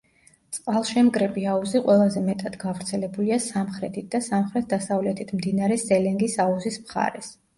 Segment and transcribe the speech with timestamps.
[0.57, 7.33] წყალშემკრები აუზი ყველაზე მეტად გავრცელებულია სამხრეთით და სამხრეთ-დასავლეთით მდინარე სელენგის აუზის მხარეს.